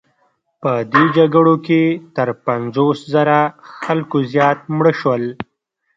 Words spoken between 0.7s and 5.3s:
دې جګړو کې تر پنځوس زره خلکو زیات مړه شول.